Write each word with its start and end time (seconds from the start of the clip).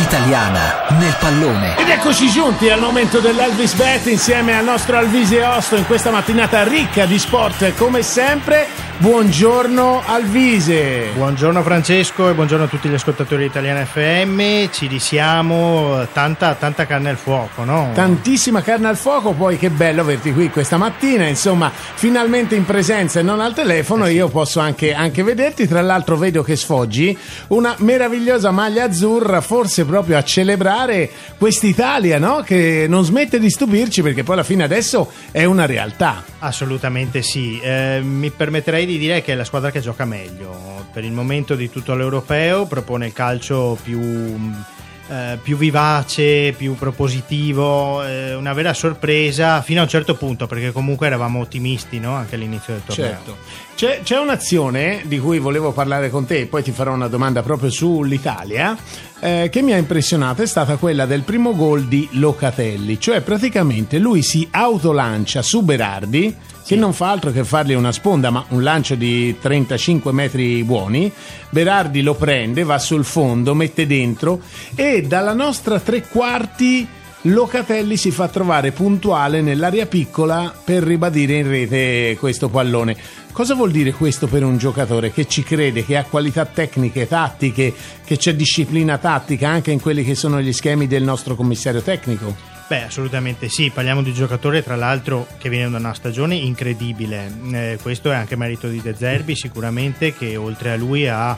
italiana 0.00 0.86
nel 0.98 1.16
pallone. 1.18 1.76
Ed 1.76 1.88
eccoci 1.88 2.28
giunti 2.28 2.68
al 2.68 2.80
momento 2.80 3.20
dell'Elvis 3.20 3.74
Bet 3.74 4.06
insieme 4.06 4.56
al 4.56 4.64
nostro 4.64 4.96
Alvise 4.96 5.44
Osto 5.44 5.76
in 5.76 5.86
questa 5.86 6.10
mattinata 6.10 6.62
ricca 6.64 7.06
di 7.06 7.18
sport 7.18 7.74
come 7.74 8.02
sempre. 8.02 8.85
Buongiorno 8.98 10.00
Alvise. 10.06 11.10
Buongiorno 11.14 11.62
Francesco 11.62 12.30
e 12.30 12.32
buongiorno 12.32 12.64
a 12.64 12.66
tutti 12.66 12.88
gli 12.88 12.94
ascoltatori 12.94 13.42
di 13.42 13.48
Italiana 13.48 13.84
FM. 13.84 14.70
Ci 14.70 14.86
risiamo, 14.86 16.06
tanta, 16.14 16.54
tanta 16.54 16.86
carne 16.86 17.10
al 17.10 17.18
fuoco, 17.18 17.64
no? 17.64 17.90
Tantissima 17.92 18.62
carne 18.62 18.88
al 18.88 18.96
fuoco, 18.96 19.32
poi 19.32 19.58
che 19.58 19.68
bello 19.68 20.00
averti 20.00 20.32
qui 20.32 20.48
questa 20.48 20.78
mattina, 20.78 21.26
insomma, 21.26 21.70
finalmente 21.70 22.54
in 22.54 22.64
presenza 22.64 23.20
e 23.20 23.22
non 23.22 23.40
al 23.40 23.52
telefono, 23.52 24.06
io 24.06 24.28
posso 24.28 24.60
anche, 24.60 24.94
anche 24.94 25.22
vederti, 25.22 25.68
tra 25.68 25.82
l'altro 25.82 26.16
vedo 26.16 26.42
che 26.42 26.56
sfoggi 26.56 27.16
una 27.48 27.74
meravigliosa 27.80 28.50
maglia 28.50 28.84
azzurra, 28.84 29.42
forse 29.42 29.84
proprio 29.84 30.16
a 30.16 30.24
celebrare 30.24 31.10
quest'Italia, 31.36 32.18
no? 32.18 32.40
Che 32.40 32.86
non 32.88 33.04
smette 33.04 33.38
di 33.38 33.50
stupirci 33.50 34.00
perché 34.00 34.22
poi 34.22 34.36
alla 34.36 34.42
fine 34.42 34.64
adesso 34.64 35.12
è 35.30 35.44
una 35.44 35.66
realtà. 35.66 36.24
Assolutamente 36.38 37.20
sì, 37.20 37.60
eh, 37.60 38.00
mi 38.02 38.30
permetterei 38.30 38.84
di 38.86 38.98
dire 38.98 39.22
che 39.22 39.32
è 39.32 39.34
la 39.34 39.44
squadra 39.44 39.70
che 39.70 39.80
gioca 39.80 40.04
meglio. 40.04 40.86
Per 40.92 41.04
il 41.04 41.12
momento 41.12 41.54
di 41.54 41.68
tutto 41.68 41.94
l'europeo 41.94 42.66
propone 42.66 43.06
il 43.06 43.12
calcio 43.12 43.76
più, 43.82 44.00
eh, 45.08 45.38
più 45.42 45.56
vivace, 45.56 46.54
più 46.56 46.74
propositivo, 46.74 48.02
eh, 48.04 48.34
una 48.34 48.52
vera 48.52 48.72
sorpresa 48.72 49.60
fino 49.60 49.80
a 49.80 49.82
un 49.82 49.88
certo 49.88 50.14
punto, 50.14 50.46
perché 50.46 50.72
comunque 50.72 51.06
eravamo 51.06 51.40
ottimisti 51.40 51.98
no? 51.98 52.14
anche 52.14 52.36
all'inizio 52.36 52.72
del 52.72 52.82
torneo. 52.84 53.06
Certo. 53.06 53.36
C'è, 53.74 54.00
c'è, 54.02 54.18
un'azione 54.18 55.02
di 55.04 55.18
cui 55.18 55.38
volevo 55.38 55.72
parlare 55.72 56.08
con 56.08 56.24
te, 56.24 56.46
poi 56.46 56.62
ti 56.62 56.72
farò 56.72 56.94
una 56.94 57.08
domanda 57.08 57.42
proprio 57.42 57.68
sull'Italia, 57.68 58.76
eh, 59.20 59.48
che 59.50 59.62
mi 59.62 59.72
ha 59.72 59.76
impressionato, 59.76 60.42
è 60.42 60.46
stata 60.46 60.76
quella 60.76 61.06
del 61.06 61.22
primo 61.22 61.54
gol 61.54 61.84
di 61.84 62.08
Locatelli, 62.12 63.00
cioè 63.00 63.20
praticamente 63.20 63.98
lui 63.98 64.22
si 64.22 64.46
autolancia 64.50 65.42
su 65.42 65.62
Berardi, 65.62 66.34
che 66.64 66.76
non 66.76 66.92
fa 66.92 67.10
altro 67.10 67.30
che 67.30 67.44
fargli 67.44 67.74
una 67.74 67.92
sponda, 67.92 68.30
ma 68.30 68.44
un 68.48 68.62
lancio 68.62 68.94
di 68.94 69.36
35 69.38 70.12
metri 70.12 70.64
buoni, 70.64 71.10
Berardi 71.50 72.02
lo 72.02 72.14
prende, 72.14 72.64
va 72.64 72.78
sul 72.78 73.04
fondo, 73.04 73.54
mette 73.54 73.86
dentro 73.86 74.40
e 74.74 75.02
dalla 75.02 75.32
nostra 75.32 75.78
tre 75.80 76.02
quarti 76.02 76.86
Locatelli 77.28 77.96
si 77.96 78.12
fa 78.12 78.28
trovare 78.28 78.70
puntuale 78.70 79.42
nell'area 79.42 79.86
piccola 79.86 80.54
per 80.64 80.84
ribadire 80.84 81.38
in 81.38 81.48
rete 81.48 82.16
questo 82.20 82.48
pallone. 82.48 82.96
Cosa 83.32 83.56
vuol 83.56 83.72
dire 83.72 83.90
questo 83.92 84.28
per 84.28 84.44
un 84.44 84.58
giocatore 84.58 85.10
che 85.10 85.26
ci 85.26 85.42
crede, 85.42 85.84
che 85.84 85.96
ha 85.96 86.04
qualità 86.04 86.46
tecniche, 86.46 87.08
tattiche, 87.08 87.74
che 88.04 88.16
c'è 88.16 88.36
disciplina 88.36 88.98
tattica 88.98 89.48
anche 89.48 89.72
in 89.72 89.80
quelli 89.80 90.04
che 90.04 90.14
sono 90.14 90.40
gli 90.40 90.52
schemi 90.52 90.86
del 90.86 91.02
nostro 91.02 91.34
commissario 91.34 91.82
tecnico? 91.82 92.32
Beh, 92.68 92.84
assolutamente 92.84 93.48
sì, 93.48 93.70
parliamo 93.70 94.02
di 94.02 94.12
giocatore 94.12 94.62
tra 94.62 94.76
l'altro 94.76 95.26
che 95.38 95.48
viene 95.48 95.68
da 95.68 95.78
una 95.78 95.94
stagione 95.94 96.36
incredibile, 96.36 97.28
eh, 97.52 97.78
questo 97.82 98.12
è 98.12 98.14
anche 98.14 98.36
merito 98.36 98.68
di 98.68 98.80
De 98.80 98.94
Zerbi 98.96 99.34
sicuramente 99.34 100.14
che 100.14 100.36
oltre 100.36 100.70
a 100.70 100.76
lui 100.76 101.08
ha 101.08 101.36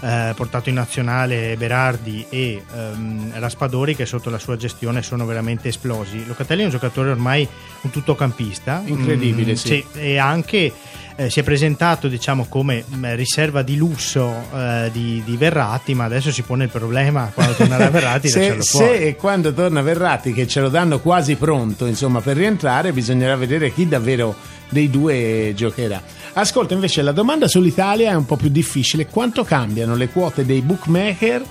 eh, 0.00 0.32
portato 0.34 0.68
in 0.68 0.76
nazionale 0.76 1.56
Berardi 1.56 2.26
e 2.28 2.62
ehm, 2.74 3.38
Raspadori 3.38 3.94
che 3.94 4.06
sotto 4.06 4.30
la 4.30 4.38
sua 4.38 4.56
gestione 4.56 5.02
sono 5.02 5.26
veramente 5.26 5.68
esplosi. 5.68 6.26
Locatelli 6.26 6.62
è 6.62 6.64
un 6.64 6.70
giocatore 6.70 7.10
ormai 7.10 7.46
un 7.82 7.90
tuttocampista, 7.90 8.82
incredibile, 8.84 9.52
mm, 9.52 9.56
sì. 9.56 9.68
sì. 9.68 9.98
E 9.98 10.18
anche 10.18 10.72
eh, 11.20 11.28
si 11.28 11.40
è 11.40 11.42
presentato 11.42 12.08
diciamo 12.08 12.46
come 12.48 12.82
mm, 12.82 13.04
riserva 13.14 13.60
di 13.60 13.76
lusso 13.76 14.32
eh, 14.54 14.88
di, 14.90 15.22
di, 15.22 15.36
Verratti, 15.36 15.92
ma 15.92 16.04
adesso 16.04 16.32
si 16.32 16.40
pone 16.40 16.64
il 16.64 16.70
problema 16.70 17.30
quando 17.34 17.52
tornerà 17.52 17.90
Verratti 17.90 18.28
se, 18.28 18.56
se 18.60 18.94
e 18.94 19.16
quando 19.16 19.52
torna 19.52 19.82
Verratti 19.82 20.32
che 20.32 20.46
ce 20.46 20.60
lo 20.60 20.70
danno 20.70 21.00
quasi 21.00 21.34
pronto 21.34 21.84
insomma 21.84 22.22
per 22.22 22.38
rientrare 22.38 22.92
bisognerà 22.92 23.36
vedere 23.36 23.70
chi 23.70 23.86
davvero 23.86 24.34
dei 24.70 24.88
due 24.88 25.52
giocherà. 25.54 26.00
Ascolta, 26.32 26.72
invece 26.72 27.02
la 27.02 27.12
domanda 27.12 27.48
sull'Italia 27.48 28.12
è 28.12 28.14
un 28.14 28.24
po' 28.24 28.36
più 28.36 28.48
difficile. 28.48 29.06
Quanto 29.06 29.42
cambiano 29.44 29.96
le 29.96 30.08
quote 30.08 30.46
dei 30.46 30.62
bookmaker 30.62 31.42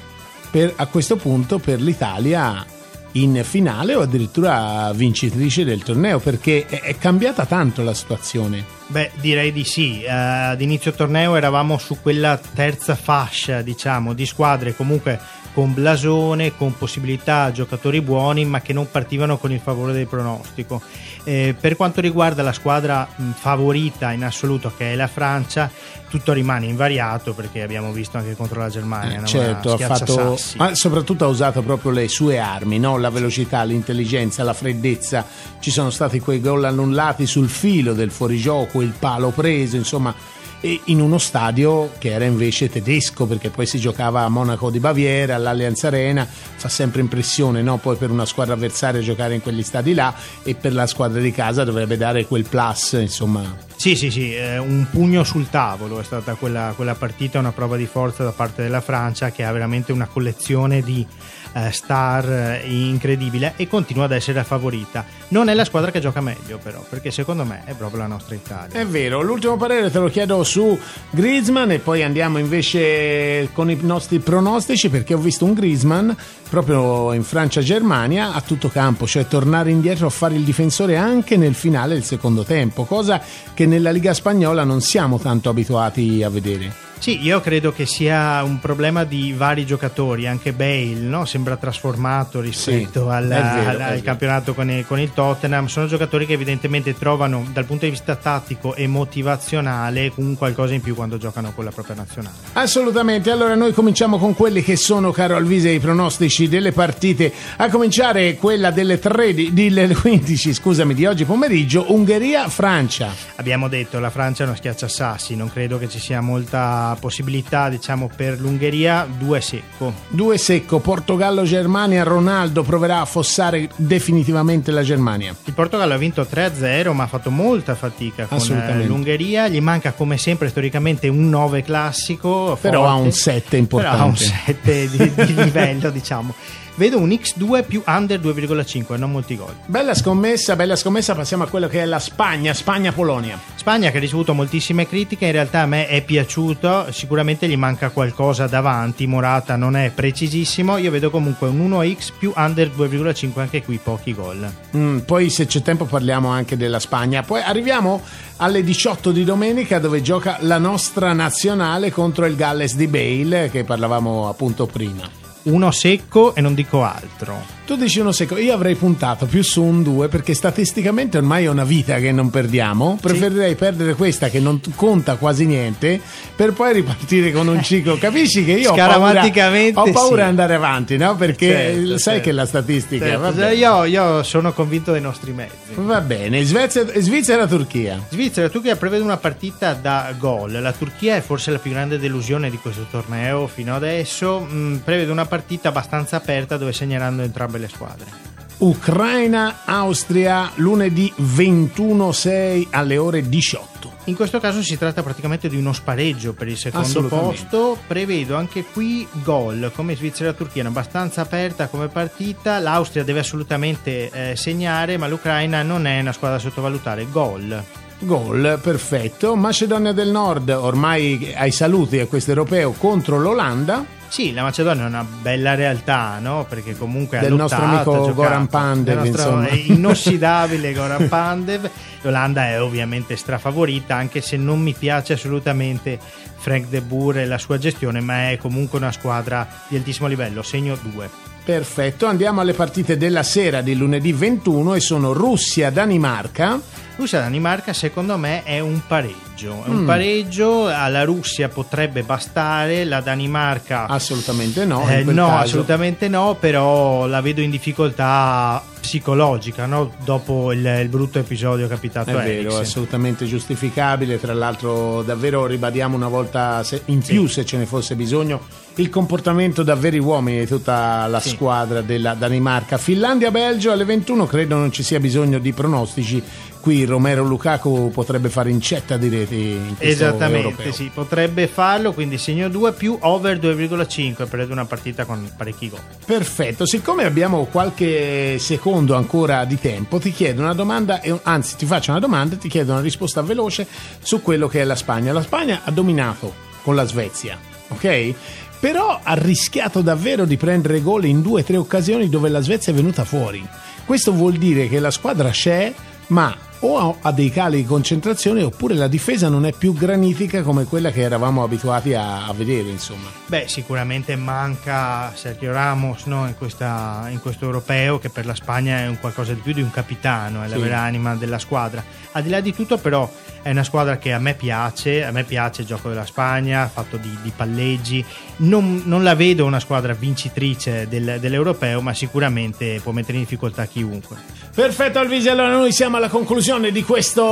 per, 0.50 0.74
a 0.78 0.86
questo 0.88 1.18
punto 1.18 1.60
per 1.60 1.82
l'Italia 1.82 2.66
in 3.14 3.42
finale 3.44 3.96
o 3.96 4.02
addirittura 4.02 4.92
vincitrice 4.94 5.64
del 5.64 5.84
torneo? 5.84 6.20
Perché 6.20 6.66
è, 6.66 6.98
cambiata 6.98 7.46
tanto 7.46 7.84
la 7.84 7.94
situazione. 7.94 8.64
Beh, 8.88 9.12
direi 9.20 9.52
di 9.52 9.64
sì. 9.64 10.04
Uh, 10.06 10.10
ad 10.52 10.62
inizio 10.62 10.92
torneo 10.92 11.36
eravamo 11.36 11.78
su 11.78 11.98
quella 12.02 12.38
terza 12.38 12.96
fascia, 12.96 13.62
diciamo, 13.62 14.14
di 14.14 14.26
squadre 14.26 14.76
comunque 14.76 15.20
con 15.54 15.74
blasone, 15.74 16.56
con 16.56 16.78
possibilità 16.78 17.52
giocatori 17.52 18.02
buoni, 18.02 18.46
ma 18.46 18.62
che 18.62 18.74
non 18.74 18.90
partivano 18.90 19.38
con 19.38 19.52
il 19.52 19.60
favore 19.60 19.94
del 19.94 20.08
pronostico. 20.08 20.82
Eh, 21.24 21.56
per 21.60 21.76
quanto 21.76 22.02
riguarda 22.02 22.44
la 22.44 22.54
squadra 22.54 23.08
mh, 23.14 23.32
favorita 23.32 24.12
in 24.12 24.24
assoluto, 24.24 24.72
che 24.76 24.94
è 24.94 24.96
la 24.96 25.08
Francia, 25.08 25.70
tutto 26.10 26.34
rimane 26.34 26.66
invariato 26.66 27.34
perché 27.34 27.62
abbiamo 27.62 27.92
visto 27.92 28.18
anche 28.18 28.36
contro 28.36 28.60
la 28.60 28.70
Germania. 28.70 29.22
Eh, 29.22 29.26
certo, 29.26 29.74
ha 29.74 29.78
fatto, 29.78 30.38
ma 30.58 30.74
soprattutto 30.76 31.26
ha 31.26 31.28
usato 31.28 31.62
proprio 31.62 31.92
le 31.92 32.08
sue 32.08 32.40
armi, 32.40 32.80
no? 32.80 32.98
la 32.98 33.10
velocità, 33.10 33.64
l'intelligenza, 33.64 34.44
la 34.44 34.54
freddezza. 34.54 35.26
Ci 35.60 35.72
sono 35.72 35.90
stati 35.90 36.20
quei 36.20 36.42
gol 36.42 36.64
annullati 36.64 37.26
sul 37.26 37.50
filo 37.50 37.94
del 37.94 38.12
fuorigioco, 38.12 38.82
il 38.82 38.94
palo 38.98 39.30
preso, 39.30 39.76
insomma 39.76 40.14
e 40.62 40.82
in 40.86 41.02
uno 41.02 41.18
stadio 41.18 41.92
che 41.98 42.12
era 42.12 42.26
invece 42.26 42.70
tedesco 42.70 43.26
perché 43.26 43.50
poi 43.50 43.66
si 43.66 43.80
giocava 43.80 44.24
a 44.24 44.30
Monaco 44.30 44.70
di 44.70 44.80
Baviera, 44.80 45.36
all'Allianz 45.36 45.84
Arena, 45.84 46.26
fa 46.26 46.70
sempre 46.70 47.02
impressione 47.02 47.62
no? 47.62 47.78
poi 47.78 47.96
per 47.96 48.12
una 48.12 48.26
squadra 48.26 48.54
avversaria 48.54 49.02
giocare 49.02 49.36
in 49.36 49.42
quegli 49.42 49.64
stadi 49.64 49.94
là 49.94 50.14
e 50.44 50.56
per 50.56 50.74
la 50.74 50.88
squadra 50.88 51.22
di 51.22 51.32
casa 51.32 51.64
dovrebbe 51.64 51.98
dare 51.98 52.26
quel 52.26 52.46
plus 52.48 52.94
insomma. 52.94 53.69
Sì, 53.80 53.96
sì, 53.96 54.12
sì, 54.12 54.36
eh, 54.36 54.58
un 54.58 54.88
pugno 54.92 55.24
sul 55.24 55.50
tavolo 55.50 56.02
è 56.02 56.04
stata 56.04 56.34
quella, 56.34 56.74
quella 56.76 56.96
partita, 56.96 57.40
una 57.40 57.54
prova 57.54 57.78
di 57.78 57.86
forza 57.86 58.26
da 58.26 58.34
parte 58.34 58.62
della 58.62 58.82
Francia 58.82 59.32
che 59.32 59.46
ha 59.46 59.54
veramente 59.54 59.94
una 59.94 60.06
collezione 60.06 60.82
di 60.82 61.08
eh, 61.54 61.72
star 61.72 62.30
eh, 62.30 62.62
incredibile 62.68 63.54
e 63.56 63.70
continua 63.70 64.04
ad 64.04 64.12
essere 64.12 64.38
la 64.38 64.44
favorita. 64.44 65.06
Non 65.30 65.48
è 65.48 65.54
la 65.54 65.64
squadra 65.64 65.92
che 65.92 66.02
gioca 66.02 66.20
meglio 66.20 66.58
però, 66.58 66.84
perché 66.90 67.10
secondo 67.10 67.46
me 67.46 67.62
è 67.64 67.74
proprio 67.74 68.02
la 68.02 68.08
nostra 68.08 68.36
Italia. 68.36 68.78
È 68.78 68.86
vero, 68.86 69.22
l'ultimo 69.22 69.56
parere 69.56 69.90
te 69.90 70.00
lo 70.00 70.10
chiedo 70.10 70.44
su 70.44 70.78
Griezmann 71.10 71.72
e 71.72 71.80
poi 71.80 72.04
andiamo 72.04 72.38
invece 72.38 73.50
con 73.54 73.72
i 73.72 73.78
nostri 73.82 74.20
pronostici 74.20 74.90
perché 74.90 75.14
ho 75.14 75.20
visto 75.20 75.46
un 75.46 75.54
Griezmann 75.54 76.12
proprio 76.50 77.14
in 77.14 77.24
Francia-Germania 77.24 78.34
a 78.34 78.42
tutto 78.42 78.70
campo, 78.70 79.06
cioè 79.06 79.28
tornare 79.28 79.72
indietro 79.72 80.08
a 80.08 80.10
fare 80.10 80.36
il 80.36 80.44
difensore 80.44 80.98
anche 80.98 81.38
nel 81.38 81.54
finale 81.54 81.94
del 81.94 82.04
secondo 82.04 82.44
tempo, 82.44 82.86
cosa 82.86 83.22
che 83.54 83.66
nella 83.66 83.92
Liga 83.92 84.14
Spagnola 84.14 84.64
non 84.64 84.82
siamo 84.82 85.20
tanto 85.20 85.50
abituati 85.50 86.24
a 86.24 86.30
vedere. 86.30 86.89
Sì, 87.00 87.24
io 87.24 87.40
credo 87.40 87.72
che 87.72 87.86
sia 87.86 88.44
un 88.44 88.60
problema 88.60 89.06
di 89.06 89.32
vari 89.32 89.66
giocatori, 89.66 90.28
anche 90.28 90.52
Bale 90.52 90.96
no? 90.96 91.24
sembra 91.24 91.56
trasformato 91.56 92.42
rispetto 92.42 93.04
sì, 93.06 93.10
al, 93.10 93.28
vero, 93.28 93.70
al, 93.70 93.82
al 93.82 94.02
campionato 94.02 94.54
con 94.54 94.70
il, 94.70 94.86
con 94.86 95.00
il, 95.00 95.14
Tottenham, 95.14 95.68
sono 95.68 95.88
giocatori 95.88 96.26
che 96.26 96.34
evidentemente 96.34 96.94
trovano 96.98 97.48
dal 97.54 97.64
punto 97.64 97.86
di 97.86 97.92
vista 97.92 98.18
tattico 98.18 98.76
e 98.76 98.86
motivazionale 98.88 100.12
un 100.16 100.36
qualcosa 100.36 100.74
in 100.74 100.82
più 100.82 100.94
quando 100.94 101.18
giocano 101.18 101.54
con 101.54 101.64
la 101.64 101.72
propria 101.72 101.96
nazionale. 101.96 102.36
Assolutamente, 102.54 103.32
allora 103.32 103.56
noi 103.56 103.72
cominciamo 103.72 104.18
con 104.18 104.36
quelli 104.36 104.62
che 104.62 104.76
sono, 104.76 105.12
caro 105.12 105.38
Alvise, 105.38 105.70
i 105.70 105.80
pronostici 105.80 106.50
delle 106.50 106.74
partite, 106.74 107.32
a 107.56 107.70
cominciare 107.70 108.36
quella 108.36 108.72
delle 108.72 109.00
13, 109.00 109.54
delle 109.54 109.88
15 109.96 110.54
scusami, 110.54 110.94
di 110.94 111.06
oggi 111.06 111.24
pomeriggio, 111.24 111.86
Ungheria-Francia. 111.94 113.16
Abbiamo 113.38 113.70
detto 113.70 114.00
la 114.00 114.10
Francia 114.10 114.44
è 114.44 114.48
uno 114.48 114.58
schiacciasassi, 114.58 115.38
non 115.38 115.50
credo 115.50 115.78
che 115.78 115.88
ci 115.88 116.00
sia 116.00 116.20
molta 116.20 116.89
possibilità 116.96 117.70
diciamo, 117.70 118.10
per 118.16 118.40
l'Ungheria, 118.40 119.08
due 119.10 119.42
secco. 119.42 119.94
Due 120.08 120.38
secco, 120.38 120.80
Portogallo-Germania, 120.80 122.04
Ronaldo 122.04 122.64
proverà 122.64 122.98
a 122.98 123.02
affossare 123.02 123.70
definitivamente 123.76 124.72
la 124.72 124.84
Germania. 124.84 125.36
Il 125.44 125.54
Portogallo 125.54 125.94
ha 125.94 125.98
vinto 125.98 126.22
3-0 126.30 126.94
ma 126.94 127.04
ha 127.04 127.08
fatto 127.08 127.32
molta 127.32 127.76
fatica 127.76 128.26
con 128.26 128.40
eh, 128.40 128.86
l'Ungheria, 128.86 129.48
gli 129.48 129.62
manca 129.62 129.92
come 129.94 130.18
sempre 130.18 130.50
storicamente 130.50 131.08
un 131.08 131.30
9 131.30 131.64
classico. 131.64 132.58
Però 132.60 132.82
forte, 132.82 132.92
ha 132.92 132.96
un 132.96 133.12
7 133.12 133.58
importante. 133.58 133.96
Però 133.96 134.04
ha 134.04 134.10
un 134.10 134.18
7 134.18 134.90
di, 134.90 135.14
di 135.26 135.34
livello 135.36 135.90
diciamo 135.92 136.34
vedo 136.80 136.98
un 136.98 137.10
X2 137.10 137.66
più 137.66 137.84
under 137.86 138.22
2,5, 138.22 138.98
non 138.98 139.12
molti 139.12 139.36
gol. 139.36 139.54
Bella 139.66 139.94
scommessa, 139.94 140.56
bella 140.56 140.78
scommessa, 140.78 141.14
passiamo 141.14 141.44
a 141.44 141.48
quello 141.48 141.68
che 141.68 141.82
è 141.82 141.86
la 141.86 142.00
Spagna, 142.00 142.54
Spagna-Polonia. 142.54 143.38
Spagna 143.56 143.92
che 143.92 143.98
ha 143.98 144.00
ricevuto 144.00 144.34
moltissime 144.34 144.88
critiche, 144.88 145.26
in 145.26 145.34
realtà 145.34 145.60
a 145.60 145.66
me 145.66 145.88
è 145.88 146.02
piaciuto, 146.02 146.90
sicuramente 146.92 147.50
gli 147.50 147.58
manca 147.58 147.90
qualcosa 147.90 148.48
davanti, 148.48 149.06
Morata 149.08 149.58
non 149.58 149.76
è 149.76 149.92
precisissimo, 149.94 150.78
io 150.78 150.90
vedo 150.90 151.10
comunque 151.10 151.50
un 151.50 151.70
1X 151.70 152.14
più 152.18 152.32
under 152.34 152.70
2,5, 152.70 153.40
anche 153.42 153.62
qui 153.62 153.78
pochi 153.84 154.14
gol. 154.14 154.50
Mm, 154.78 155.00
poi 155.00 155.30
se 155.30 155.48
c'è 155.48 155.62
tempo 155.62 155.84
parliamo 155.84 156.30
anche 156.30 156.56
della 156.56 156.80
Spagna, 156.80 157.24
poi 157.24 157.42
arriviamo 157.42 158.02
alle 158.38 158.64
18 158.64 159.12
di 159.12 159.26
domenica 159.26 159.80
dove 159.80 160.02
gioca 160.02 160.38
la 160.42 160.60
nostra 160.60 161.12
nazionale 161.12 161.92
contro 161.92 162.26
il 162.26 162.38
Galles 162.38 162.76
di 162.76 162.88
Bale 162.88 163.50
che 163.52 163.66
parlavamo 163.66 164.30
appunto 164.30 164.66
prima. 164.66 165.29
Uno 165.50 165.72
secco 165.72 166.36
e 166.36 166.42
non 166.42 166.54
dico 166.54 166.84
altro. 166.84 167.58
Tu 167.66 167.76
dici 167.76 168.00
uno 168.00 168.12
secco, 168.12 168.36
io 168.38 168.52
avrei 168.52 168.74
puntato 168.74 169.28
più 169.28 169.44
su 169.44 169.62
un 169.62 169.84
2 169.84 170.08
perché 170.08 170.34
statisticamente 170.34 171.18
ormai 171.20 171.44
è 171.44 171.50
una 171.50 171.66
vita 171.66 171.98
che 172.00 172.12
non 172.12 172.32
perdiamo. 172.32 172.98
Preferirei 173.00 173.54
perdere 173.54 173.94
questa 173.94 174.30
che 174.30 174.40
non 174.40 174.60
conta 174.74 175.18
quasi 175.18 175.46
niente 175.46 176.02
per 176.36 176.54
poi 176.54 176.74
ripartire 176.74 177.32
con 177.32 177.48
un 177.48 177.62
ciclo. 177.62 177.96
Capisci 178.00 178.44
che 178.44 178.54
io 178.54 178.72
ho 178.72 178.76
paura, 178.76 179.24
ho 179.24 179.92
paura 179.92 179.92
di 179.92 179.94
sì. 179.94 180.20
andare 180.22 180.56
avanti, 180.56 180.98
no? 180.98 181.16
Perché 181.16 181.48
certo, 181.48 181.98
sai 182.00 182.00
certo. 182.00 182.22
che 182.22 182.32
la 182.32 182.46
statistica. 182.48 183.06
Certo. 183.06 183.46
Io, 183.50 183.84
io, 183.84 184.24
sono 184.24 184.52
convinto 184.52 184.92
dei 184.92 185.02
nostri 185.02 185.32
mezzi. 185.32 185.76
Va 185.76 186.02
bene, 186.02 186.44
Svizzera-Turchia. 186.44 188.04
Svizzera-Turchia 188.10 188.78
prevede 188.78 189.04
una 189.04 189.18
partita 189.18 189.74
da 189.74 190.12
gol. 190.18 190.60
La 190.60 190.74
Turchia 190.74 191.18
è 191.18 191.22
forse 191.22 191.52
la 191.52 191.60
più 191.60 191.70
grande 191.70 192.00
delusione 192.00 192.50
di 192.50 192.58
questo 192.58 192.88
torneo 192.90 193.46
fino 193.46 193.76
adesso. 193.76 194.48
Mm, 194.52 194.78
prevede 194.78 195.12
una 195.12 195.26
partita 195.26 195.39
abbastanza 195.68 196.16
aperta 196.16 196.58
dove 196.58 196.74
segneranno 196.74 197.24
entrambe 197.24 197.58
le 197.58 197.68
squadre. 197.68 198.30
Ucraina-Austria 198.60 200.52
lunedì 200.56 201.14
21-6 201.18 202.68
alle 202.72 202.98
ore 202.98 203.30
18. 203.30 203.80
In 204.06 204.16
questo 204.16 204.40
caso 204.40 204.62
si 204.62 204.78
tratta 204.78 205.02
praticamente 205.02 205.48
di 205.48 205.56
uno 205.56 205.72
spareggio 205.72 206.34
per 206.34 206.50
il 206.50 206.58
secondo 206.58 207.04
posto. 207.04 207.78
Prevedo 207.88 208.36
anche 208.36 208.66
qui 208.66 209.08
gol 209.24 209.72
come 209.74 209.96
Svizzera-Turchia, 209.96 210.66
abbastanza 210.66 211.22
aperta 211.22 211.68
come 211.68 211.88
partita. 211.88 212.60
L'Austria 212.60 213.04
deve 213.04 213.20
assolutamente 213.20 214.10
eh, 214.10 214.36
segnare, 214.36 214.98
ma 214.98 215.08
l'Ucraina 215.08 215.62
non 215.62 215.88
è 215.88 216.02
una 216.02 216.12
squadra 216.12 216.38
da 216.38 216.44
sottovalutare. 216.44 217.08
Gol. 217.10 217.64
Gol, 218.00 218.60
perfetto. 218.62 219.36
Macedonia 219.36 219.94
del 219.94 220.10
Nord 220.10 220.50
ormai 220.50 221.34
ai 221.38 221.52
saluti 221.52 222.00
a 222.00 222.08
questo 222.08 222.32
europeo 222.32 222.72
contro 222.72 223.20
l'Olanda. 223.20 223.86
Sì, 224.10 224.34
la 224.34 224.42
Macedonia 224.42 224.84
è 224.84 224.88
una 224.88 225.06
bella 225.06 225.54
realtà, 225.54 226.18
no? 226.20 226.46
Perché 226.50 226.76
comunque 226.76 227.20
del 227.20 227.34
nostro 227.34 227.62
amico 227.64 227.94
giocato, 227.94 228.14
Goran 228.16 228.48
Pandev, 228.48 229.06
insomma. 229.06 229.50
inossidabile 229.54 230.74
Goran 230.74 231.08
Pandev. 231.08 231.70
L'Olanda 232.02 232.48
è 232.48 232.62
ovviamente 232.62 233.16
strafavorita, 233.16 233.96
anche 233.96 234.22
se 234.22 234.36
non 234.36 234.60
mi 234.62 234.74
piace 234.74 235.14
assolutamente 235.14 236.00
Frank 236.38 236.68
De 236.70 236.82
Boer 236.82 237.20
e 237.20 237.26
la 237.28 237.38
sua 237.38 237.60
gestione, 237.60 238.02
ma 238.02 238.32
è 238.32 238.38
comunque 238.38 238.80
una 238.80 238.92
squadra 238.92 239.48
di 239.68 239.78
altissimo 239.78 240.08
livello. 240.08 240.42
Segno 240.42 240.78
2. 240.82 241.10
Perfetto, 241.46 242.06
andiamo 242.08 242.42
alle 242.42 242.54
partite 242.54 242.98
della 242.98 243.24
sera 243.24 243.62
di 243.62 243.76
lunedì 243.76 244.12
21 244.12 244.74
e 244.74 244.80
sono 244.80 245.14
Russia-Danimarca. 245.14 246.60
Russia-Danimarca 247.00 247.72
secondo 247.72 248.18
me 248.18 248.44
è 248.44 248.60
un 248.60 248.82
pareggio, 248.86 249.64
è 249.64 249.70
un 249.70 249.84
mm. 249.84 249.86
pareggio, 249.86 250.68
alla 250.68 251.06
Russia 251.06 251.48
potrebbe 251.48 252.04
bastare, 252.04 252.84
la 252.84 253.00
Danimarca 253.00 253.86
assolutamente 253.88 254.66
no. 254.66 254.86
Eh, 254.90 255.06
no, 255.06 255.28
caso. 255.28 255.44
assolutamente 255.44 256.10
no, 256.10 256.36
però 256.38 257.08
la 257.08 257.22
vedo 257.22 257.40
in 257.40 257.52
difficoltà 257.52 258.62
psicologica 258.82 259.66
no? 259.66 259.94
dopo 260.04 260.52
il, 260.52 260.66
il, 260.82 260.90
brutto 260.90 261.20
episodio 261.20 261.68
capitato 261.68 262.10
è 262.10 262.14
a 262.14 262.18
vero, 262.18 262.32
Eriksen. 262.32 262.62
assolutamente 262.62 263.26
giustificabile, 263.26 264.20
tra 264.20 264.34
l'altro 264.34 265.02
davvero 265.02 265.46
ribadiamo 265.46 265.96
una 265.96 266.10
volta 266.10 266.62
in 266.86 267.00
più 267.00 267.28
sì. 267.28 267.34
se 267.36 267.46
ce 267.46 267.58
ne 267.58 267.66
fosse 267.66 267.96
bisogno 267.96 268.42
il 268.76 268.90
comportamento 268.90 269.64
da 269.64 269.76
veri 269.76 270.00
uomini 270.00 270.40
di 270.40 270.48
tutta 270.48 271.06
la 271.08 271.20
sì. 271.20 271.30
squadra 271.30 271.82
della 271.82 272.14
Danimarca. 272.14 272.78
Finlandia-Belgio 272.78 273.72
alle 273.72 273.84
21 273.86 274.26
credo 274.26 274.56
non 274.56 274.72
ci 274.72 274.84
sia 274.84 275.00
bisogno 275.00 275.40
di 275.40 275.52
pronostici 275.52 276.24
qui 276.60 276.86
Romero 276.90 277.24
Lukaku 277.24 277.92
potrebbe 277.94 278.30
fare 278.30 278.50
incetta 278.50 278.98
di 278.98 279.08
reti 279.08 279.36
in 279.36 279.76
esattamente 279.78 280.50
europeo. 280.50 280.72
sì 280.74 280.92
potrebbe 280.94 281.48
farlo 281.48 281.94
quindi 281.94 282.18
segno 282.18 282.50
2 282.50 282.74
più 282.74 282.98
over 283.00 283.38
2,5 283.38 284.28
per 284.28 284.52
una 284.52 284.66
partita 284.66 285.06
con 285.06 285.32
parecchi 285.38 285.70
gol 285.70 285.80
perfetto 286.06 286.66
siccome 286.66 287.06
abbiamo 287.06 287.46
qualche 287.46 288.38
secondo 288.40 288.96
ancora 288.96 289.46
di 289.46 289.60
tempo 289.60 290.00
ti 290.00 290.12
chiedo 290.12 290.42
una 290.42 290.54
domanda 290.54 291.00
anzi 291.24 291.56
ti 291.56 291.66
faccio 291.66 291.92
una 291.92 292.00
domanda 292.00 292.36
e 292.36 292.38
ti 292.38 292.50
chiedo 292.50 292.74
una 292.74 292.82
risposta 292.82 293.22
veloce 293.22 293.66
su 294.02 294.22
quello 294.22 294.48
che 294.48 294.60
è 294.60 294.64
la 294.64 294.76
Spagna 294.76 295.14
la 295.14 295.22
Spagna 295.22 295.62
ha 295.64 295.72
dominato 295.72 296.34
con 296.64 296.76
la 296.76 296.86
Svezia 296.86 297.38
ok? 297.70 298.14
però 298.60 299.00
ha 299.02 299.14
rischiato 299.14 299.82
davvero 299.82 300.26
di 300.26 300.36
prendere 300.36 300.82
gol 300.82 301.06
in 301.06 301.22
due 301.22 301.42
o 301.42 301.44
tre 301.44 301.56
occasioni 301.56 302.10
dove 302.10 302.28
la 302.28 302.42
Svezia 302.42 302.74
è 302.74 302.76
venuta 302.76 303.06
fuori 303.06 303.48
questo 303.86 304.12
vuol 304.12 304.34
dire 304.34 304.68
che 304.68 304.80
la 304.80 304.92
squadra 304.92 305.30
c'è 305.30 305.74
ma 306.08 306.36
o 306.62 306.98
ha 307.00 307.12
dei 307.12 307.30
cali 307.30 307.58
di 307.58 307.66
concentrazione 307.66 308.44
oppure 308.44 308.74
la 308.74 308.88
difesa 308.88 309.30
non 309.30 309.46
è 309.46 309.54
più 309.54 309.74
granitica 309.74 310.42
come 310.42 310.66
quella 310.66 310.92
che 310.92 311.02
eravamo 311.02 311.44
abituati 311.44 311.94
a, 311.94 312.26
a 312.26 312.34
vedere 312.34 312.70
insomma. 312.70 313.10
Beh 313.28 313.48
sicuramente 313.48 314.16
manca 314.16 315.14
Sergio 315.16 315.52
Ramos 315.52 316.06
no? 316.06 316.28
in, 316.28 316.36
questa, 316.38 317.08
in, 317.10 317.20
questo 317.22 317.46
europeo 317.46 318.00
che 318.00 318.10
per 318.10 318.26
la 318.26 318.36
Spagna 318.36 318.80
è 318.80 318.88
un 318.88 319.00
qualcosa 319.00 319.34
di 319.34 319.40
più 319.40 319.54
di 319.54 319.62
un 319.62 319.72
capitano, 319.72 320.44
è 320.44 320.48
la 320.48 320.58
vera 320.58 320.80
anima 320.80 321.16
della 321.16 321.40
squadra. 321.40 321.84
Al 322.12 322.24
di 322.24 322.30
là 322.30 322.42
di 322.42 322.54
tutto 322.54 322.78
però 322.78 323.10
è 323.42 323.52
una 323.52 323.64
squadra 323.64 323.98
che 323.98 324.12
a 324.12 324.20
me 324.20 324.34
piace, 324.34 325.06
a 325.06 325.12
me 325.12 325.24
piace 325.24 325.62
il 325.62 325.68
gioco 325.68 325.88
della 325.88 326.06
Spagna, 326.06 326.68
fatto 326.68 326.98
di, 326.98 327.16
di 327.22 327.32
palleggi, 327.34 328.04
non, 328.38 328.82
non, 328.86 329.04
la 329.04 329.16
vedo 329.16 329.46
una 329.46 329.60
squadra 329.60 329.94
vincitrice 329.94 330.88
del, 330.90 331.18
dell'europeo 331.20 331.82
ma 331.82 331.94
sicuramente 331.94 332.80
può 332.84 332.92
mettere 332.92 333.14
in 333.14 333.24
difficoltà 333.24 333.66
chiunque. 333.66 334.18
Perfetto 334.54 335.00
Alvisi, 335.00 335.30
allora 335.30 335.52
noi 335.52 335.72
siamo 335.72 335.98
alla 335.98 336.10
conclusione 336.10 336.72
di 336.72 336.84
questa 336.84 337.24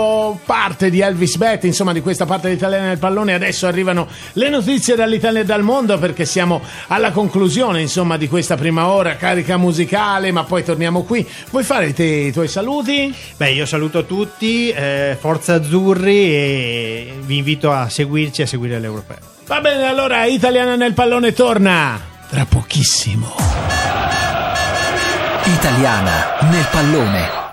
parte 0.46 0.90
di 0.90 1.02
Elvis 1.02 1.36
Bet, 1.36 1.66
insomma 1.66 1.92
di 1.92 2.02
questa 2.02 2.26
parte 2.26 2.50
d'Italia 2.50 2.80
nel 2.80 3.00
pallone, 3.00 3.34
adesso 3.34 3.68
arrivano 3.68 4.08
le 4.34 4.50
notizie 4.50 4.96
dall'Italia 4.96 5.42
e 5.42 5.46
dal 5.46 5.64
mondo 5.64 5.98
perché 5.98 6.26
siamo 6.26 6.62
alla 6.88 7.12
conclusione 7.12 7.82
insomma 7.82 8.18
di 8.18 8.30
questa 8.30 8.56
prima 8.56 8.88
ora, 8.88 9.16
carica 9.16 9.58
musicale, 9.58 10.32
ma 10.32 10.44
poi 10.44 10.64
torniamo 10.64 11.04
qui. 11.04 11.28
Vuoi 11.50 11.64
fare 11.64 11.94
i, 11.96 12.32
tuoi 12.32 12.48
saluti? 12.48 13.14
Beh, 13.36 13.52
io 13.52 13.66
saluto 13.66 14.06
tutti, 14.06 14.70
eh, 14.70 15.18
Forza 15.20 15.56
Azzurri 15.56 16.34
e 16.34 17.14
vi 17.22 17.38
invito 17.38 17.72
a 17.72 17.90
seguirci 17.90 18.42
e 18.42 18.44
a 18.46 18.48
seguire 18.48 18.80
l'Europeo. 18.80 19.18
Va 19.48 19.60
bene, 19.60 19.86
allora 19.86 20.26
Italiana 20.26 20.76
nel 20.76 20.94
pallone 20.94 21.34
torna 21.34 22.00
tra 22.30 22.46
pochissimo. 22.46 23.57
Italiana 25.48 26.40
nel 26.50 26.68
pallone. 26.70 27.47